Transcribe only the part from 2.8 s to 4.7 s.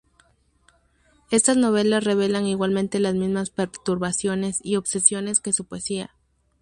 las mismas perturbaciones